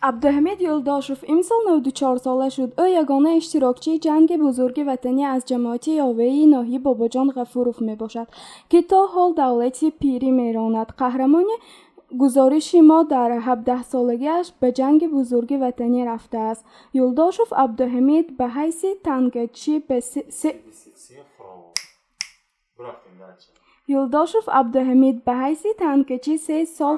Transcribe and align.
абдуҳамид 0.00 0.60
юлдошев 0.60 1.20
имсол 1.34 1.60
навду 1.68 1.90
чорсола 2.00 2.48
шуд. 2.56 2.70
Ӯ 2.84 2.86
ягона 3.02 3.32
иштирокчии 3.40 4.02
ҷанги 4.06 4.36
бузурги 4.44 4.82
ватанӣ 4.90 5.24
аз 5.34 5.42
ҷамоати 5.50 5.92
ёваии 6.08 6.50
ноҳияи 6.54 6.84
бобоҷон 6.86 7.28
ғафуров 7.36 7.78
мебошад 7.88 8.28
ки 8.70 8.80
то 8.90 9.00
ҳол 9.14 9.30
давлати 9.40 9.88
пирӣ 10.00 10.30
меронад. 10.40 10.88
Қаҳрамони 11.00 11.56
гузориши 12.22 12.80
мо 12.90 13.00
дар 13.12 13.30
ҳабдаҳсолагиаш 13.46 14.46
ба 14.60 14.68
ҷанги 14.78 15.06
бузурги 15.16 15.56
ватанӣ 15.64 16.00
рафтааст 16.10 16.62
юлдошев 17.02 17.50
абдуҳамид 17.64 18.26
ба 18.38 18.46
ҳайси 18.56 18.90
тангачӣ 19.06 19.74
ба 19.88 19.96
юлдошев 23.96 24.46
абдуҳамид 24.60 25.16
ба 25.26 25.34
ҳайси 25.42 25.70
танкачӣ 25.82 26.34
се 26.46 26.56
сол 26.76 26.96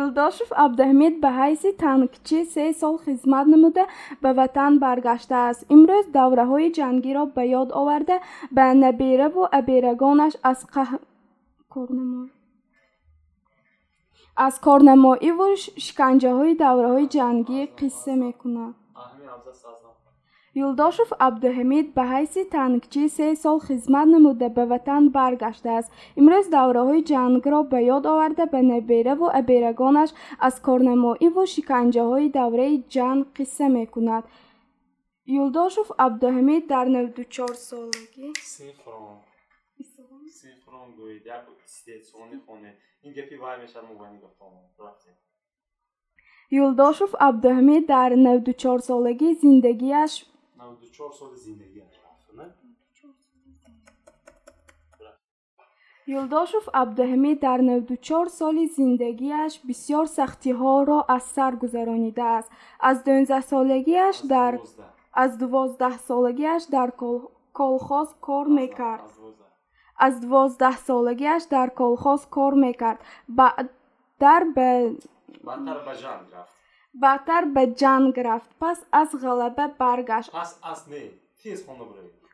юлдошев 0.00 0.50
абдуҳамид 0.64 1.14
ба 1.22 1.30
ҳайси 1.40 1.70
танкчӣ 1.82 2.40
се 2.54 2.64
сол 2.80 2.96
хизмат 3.04 3.46
намуда 3.52 3.84
ба 4.22 4.30
ватан 4.38 4.72
баргаштааст 4.84 5.60
имрӯз 5.74 6.06
давраҳои 6.18 6.68
ҷангиро 6.78 7.24
ба 7.36 7.42
ёд 7.60 7.68
оварда 7.80 8.16
ба 8.56 8.64
набираву 8.84 9.42
абирагонаш 9.58 10.34
аз 10.50 10.60
аз 14.46 14.54
корнамоиву 14.66 15.46
шиканҷаҳои 15.84 16.52
давраҳои 16.64 17.06
ҷангӣ 17.16 17.60
қисса 17.78 18.12
мекунад 18.24 18.74
юлдошев 20.60 21.10
абдуҳамид 21.26 21.86
ба 21.96 22.04
ҳайси 22.12 22.42
танкчӣ 22.54 23.04
се 23.16 23.26
сол 23.42 23.58
хизмат 23.66 24.08
намуда 24.14 24.48
ба 24.56 24.64
ватан 24.72 25.04
баргаштааст. 25.16 25.90
Имрӯз 26.20 26.46
давраҳои 26.56 27.02
ҷангро 27.10 27.60
ба 27.72 27.78
ёд 27.96 28.04
оварда 28.12 28.44
ба 28.52 28.60
набираву 28.72 29.26
абирагонаш 29.40 30.10
аз 30.46 30.54
корнамоиву 30.66 31.42
шиканҷаҳои 31.54 32.32
давраи 32.38 32.76
ҷанг 32.94 33.22
қисса 33.36 33.66
мекунад. 33.78 34.24
Юлдошев 35.40 35.88
абдуҳамид 36.06 36.62
дар 36.72 36.86
навдучорсолагӣ 36.96 38.28
юлдошев 46.62 47.12
абдуҳамид 47.28 47.84
дар 47.94 48.10
навдучорсолагӣ 48.26 49.28
зиндагиаш 49.42 50.12
юлдошев 56.06 56.64
абдуҳамид 56.82 57.38
дар 57.46 57.60
навдучор 57.70 58.26
соли 58.38 58.66
зиндагиаш 58.76 59.52
бисёр 59.68 60.06
сахтиҳоро 60.18 60.98
аз 61.16 61.24
сар 61.34 61.52
гузаронидааст 61.62 62.48
аз 62.88 62.96
дунздаҳсолагиаш 63.06 64.16
дар 64.34 64.52
аз 65.22 65.30
дувоздаҳсолагиаш 65.40 66.62
дар 66.74 66.88
колхоз 67.60 68.08
кор 68.26 68.46
мекард. 68.58 69.06
аз 70.06 70.14
дувоздаҳсолагиаш 70.22 71.42
дар 71.54 71.68
колхоз 71.80 72.20
кор 72.36 72.52
мекард. 72.64 73.00
Баъдар 73.38 74.42
ба 74.56 74.68
баъдтар 75.46 75.78
ба 75.86 76.42
ҷанг 77.80 78.14
рафт 78.26 78.50
пас 78.60 78.78
аз 79.00 79.10
ғалаба 79.22 79.66
баргашт. 79.80 80.30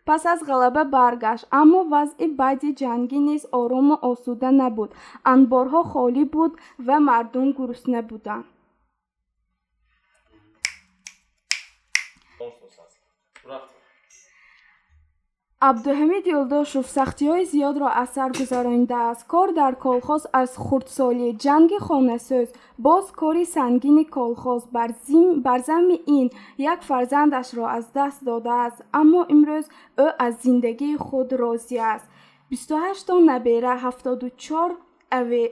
Пас 0.08 0.22
аз 0.32 0.40
ғалаба 0.48 0.82
баргашт. 0.96 1.44
Аммо 1.60 1.80
вазъи 1.92 2.28
баъди 2.40 2.70
ҷангӣ 2.80 3.18
низ 3.28 3.42
орому 3.60 3.96
осуда 4.10 4.50
набуд. 4.60 4.90
Анборҳо 5.32 5.82
холӣ 5.92 6.24
буд 6.34 6.52
ва 6.86 6.96
мардум 7.08 7.48
гурусна 7.58 8.00
буданд 8.10 8.46
абдуҳамид 15.66 16.24
юлдошев 16.38 16.86
сахтиҳои 16.96 17.44
зиёдро 17.52 17.88
аз 18.02 18.08
сар 18.16 18.30
гузаронидааст 18.38 19.22
кор 19.32 19.48
дар 19.60 19.74
колхоз 19.86 20.22
аз 20.42 20.50
хурдсолӣ 20.66 21.28
ҷанги 21.44 21.78
хонасоз 21.86 22.48
боз 22.86 23.06
кори 23.20 23.44
сангини 23.56 24.04
колхоз 24.16 24.62
бар 24.74 24.90
замми 25.68 25.98
ин 26.18 26.26
як 26.72 26.80
фарзандашро 26.88 27.64
аз 27.76 27.84
даст 27.96 28.18
додааст 28.28 28.78
аммо 29.00 29.20
имрӯз 29.34 29.66
ӯ 30.04 30.06
аз 30.26 30.34
зиндагии 30.44 31.00
худ 31.06 31.28
розӣ 31.40 31.78
аст. 31.94 32.06
28 32.50 33.20
набера 33.30 33.72
74 33.82 34.76
аве 35.18 35.44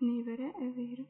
набера 0.00 0.48
авера. 0.64 1.04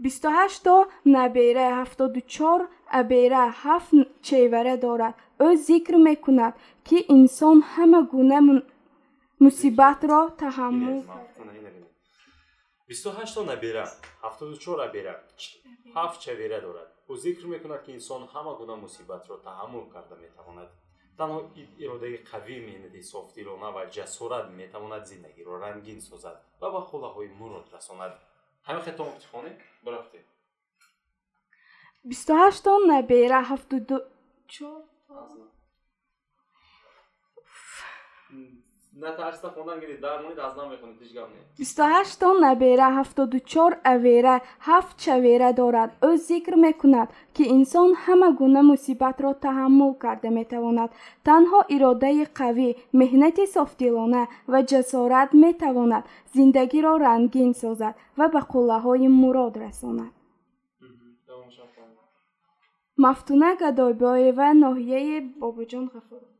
28 0.00 0.88
набера 1.04 1.84
74 1.84 2.68
абера 2.86 3.52
7 3.62 4.06
чевара 4.22 4.76
дорад 4.76 5.14
ӯ 5.46 5.48
зикр 5.66 5.94
мекунад 6.08 6.54
ки 6.88 6.98
инсон 7.16 7.58
ҳама 7.72 8.00
гуна 8.12 8.38
мусибатро 9.44 10.20
таҳаммул 10.42 11.00
бисту 12.88 13.08
ҳашто 13.18 13.40
набера 13.50 13.84
ҳафтоду 14.24 14.54
чор 14.64 14.78
абера 14.88 15.14
ҳафт 15.96 16.18
чавера 16.24 16.58
дорад 16.66 16.88
ӯ 17.12 17.14
зикр 17.24 17.44
мекунад 17.54 17.80
ки 17.84 17.90
инсон 17.98 18.22
ҳама 18.32 18.52
гуна 18.60 18.74
мусибатро 18.84 19.34
таҳаммул 19.48 19.84
карда 19.94 20.16
метавонад 20.24 20.70
танҳо 21.18 21.38
иродаи 21.84 22.16
қавӣ 22.30 22.56
меҳнати 22.68 23.00
софтдилона 23.12 23.68
ва 23.76 23.82
ҷасорат 23.96 24.46
метавонад 24.60 25.02
зиндагиро 25.10 25.52
рангин 25.64 26.00
созад 26.08 26.36
ва 26.60 26.68
ба 26.74 26.80
холаҳои 26.90 27.28
мурод 27.40 27.66
расонад 27.76 28.12
ҳамин 28.66 28.82
хетом 28.86 29.08
охтихонӣ 29.12 29.50
бурафте 29.84 30.18
бисту 32.08 32.32
ҳашто 32.42 32.70
набера 32.90 33.40
ҳафтоду 33.50 33.96
чор 34.52 34.80
бисту 41.58 41.82
ҳашто 41.94 42.26
набера 42.46 42.88
ҳафтоду 42.98 43.38
чор 43.52 43.72
авера 43.94 44.36
ҳафт 44.68 44.94
чавера 45.04 45.50
дорад. 45.60 45.90
Ӯ 46.08 46.10
зикр 46.28 46.54
мекунад 46.66 47.08
ки 47.36 47.44
инсон 47.56 47.88
ҳама 48.04 48.28
гуна 48.40 48.62
мусибатро 48.72 49.30
таҳаммул 49.44 49.92
карда 50.04 50.30
метавонад. 50.38 50.90
Танҳо 51.28 51.60
иродаи 51.74 52.24
қавӣ 52.40 52.68
меҳнати 53.00 53.44
софдилона 53.56 54.22
ва 54.52 54.60
ҷасорат 54.70 55.30
метавонад 55.44 56.04
зиндагиро 56.34 56.92
рангин 57.06 57.50
созад 57.62 57.94
ва 58.18 58.26
ба 58.34 58.40
қуллаҳои 58.52 59.08
мурод 59.20 59.54
расонад. 59.64 60.12
Мафтуна 63.04 63.50
гадойбоева 63.62 64.48
ноҳияи 64.64 65.16
бобоҷон 65.40 65.84
ғафуров 65.94 66.30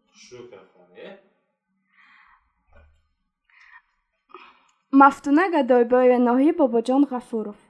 мафтуна 4.92 5.44
гадойбоева 5.54 6.18
ноҳияи 6.28 6.56
бобоҷон 6.58 7.02
ғафуров 7.10 7.69